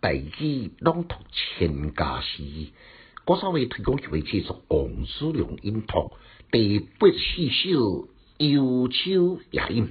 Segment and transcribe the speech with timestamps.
[0.00, 2.68] 大语朗读千家诗，
[3.26, 6.12] 我稍微推广一位制作王子良音读
[6.52, 8.08] 第八四首
[8.38, 9.88] 忧愁夜莺，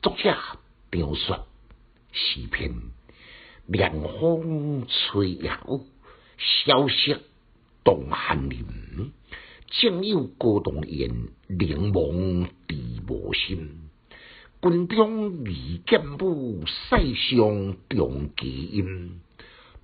[0.00, 0.34] 作者
[0.90, 1.40] 张雪，
[2.10, 2.72] 诗篇
[3.66, 5.84] 凉风吹夜雾，
[6.38, 7.20] 萧瑟
[7.84, 8.64] 动寒林，
[9.68, 13.90] 正有高动言，凝望地无心。
[14.62, 19.20] 军中离剑舞，塞上重吉音。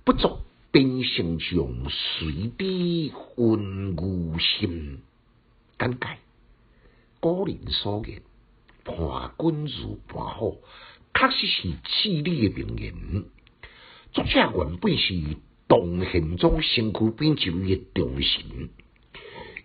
[0.03, 0.39] 不足
[0.71, 4.97] 边城上，随地温故心。
[5.77, 6.07] 简介：
[7.19, 8.23] 古人所言，
[8.83, 8.95] 伴
[9.37, 10.59] 君如伴虎，
[11.13, 13.25] 确实是至理的名言。
[14.11, 15.13] 作者原本是
[15.67, 18.69] 唐宪宗身躯边一位的忠臣，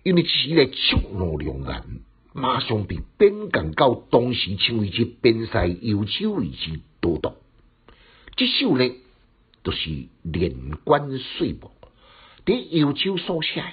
[0.03, 1.83] 因为是来触怒良言。
[2.35, 7.33] 马上被贬降到当时称为之边塞幽州位置都督。
[8.37, 8.85] 这首呢，
[9.67, 9.91] 就是
[10.23, 11.73] 连贯岁末
[12.45, 13.65] 伫幽州所写，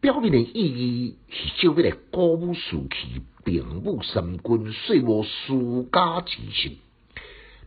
[0.00, 6.78] 表面的意义是照要来鼓舞士气，并武三军，岁末输家之心。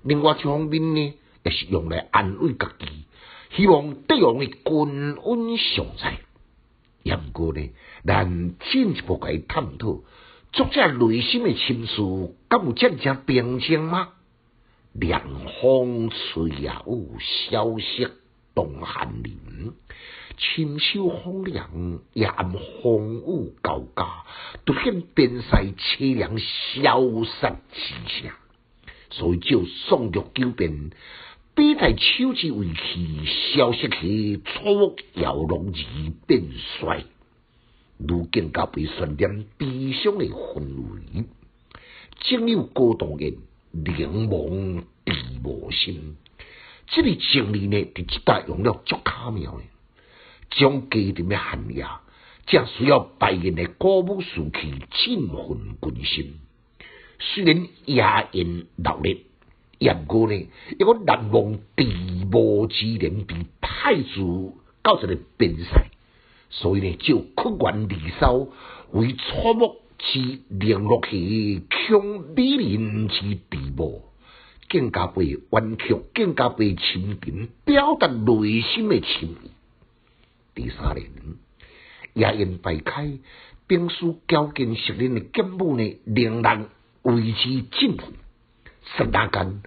[0.02, 2.86] 另外一方面呢，也是用来安慰家己，
[3.58, 6.20] 希望得用的军恩常在。
[7.04, 7.70] 也毋过呢，
[8.06, 10.00] 咱进一步来探讨
[10.54, 14.14] 作者内心的情绪，敢有真正平静吗？
[14.94, 15.22] 凉
[15.61, 18.11] 风吹夜雾，萧瑟
[18.53, 19.73] 动寒林。
[20.38, 24.25] 深秋风凉，夜暗风雨交加，
[24.66, 28.31] 突显边塞凄凉萧瑟之声。
[29.12, 30.89] 所以就宋玉九变，
[31.56, 36.44] 笔在秋之为气，萧瑟起错误摇龙而变
[36.80, 37.06] 衰。
[37.97, 41.25] 如更加被渲染悲伤的氛围，
[42.19, 43.36] 正有高动言，
[43.72, 46.16] 凝望地无心。
[46.88, 49.64] 这里经历呢，伫即代用了足巧妙的，
[50.50, 51.86] 将家庭的寒夜，
[52.48, 56.40] 正需要白人的鼓舞士气，振奋军心。
[57.20, 59.16] 虽然夜宴闹热，
[59.80, 60.36] 也过呢，
[60.78, 65.86] 一个难忘地无之年，被派驻到一个边塞。
[66.50, 67.28] 所以呢，就屈
[67.62, 68.48] 原离骚，
[68.92, 72.02] 为错目之零落去，强
[72.36, 74.04] 美人之地步，
[74.70, 79.52] 更加被婉曲，更加被亲情，表达内心的情意。
[80.54, 81.09] 第三年，
[82.14, 83.18] 夜宴摆开，
[83.68, 86.70] 兵书交见熟练的剑舞呢，仍然
[87.04, 88.14] 为之振奋。
[88.98, 89.62] 刹那间，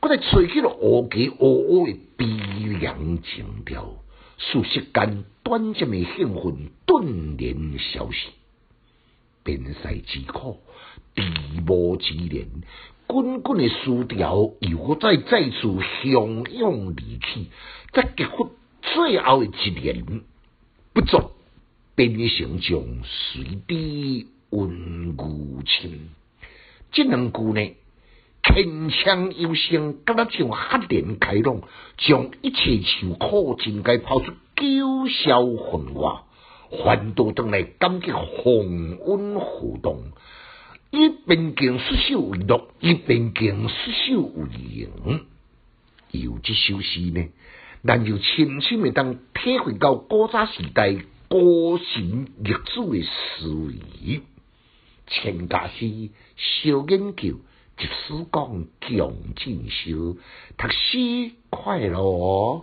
[0.00, 3.96] 我在吹起了乌鸡乌乌的悲凉情调。
[4.38, 8.28] 数息间，短暂的兴奋顿然消失。
[9.42, 10.60] 边塞之苦，
[11.14, 11.22] 地
[11.66, 12.46] 无之连，
[13.06, 15.66] 滚滚的思调又再再次
[16.02, 17.50] 汹涌而起。
[17.92, 18.50] 再结合
[18.82, 20.22] 最后的一年，
[20.92, 21.32] 不足
[21.94, 26.10] 边城上随地温故亲。
[26.92, 27.74] 这两句呢？
[28.42, 31.60] 铿锵有声，敢若像黑电开朗，
[31.98, 34.64] 将一切愁苦尽皆抛出九
[35.06, 36.22] 霄云外，
[36.70, 40.12] 还倒转来感激红温互动。
[40.90, 44.48] 一边敬诗首为乐，一边敬诗首为
[45.04, 45.20] 荣。
[46.10, 47.28] 有这首诗呢，
[47.84, 50.94] 咱就深深的当体会到古早时代
[51.28, 54.22] 高神历史的思维。
[55.06, 57.38] 千家诗小研究。
[57.78, 60.18] 一书讲强进修，
[60.58, 62.58] 读书快乐。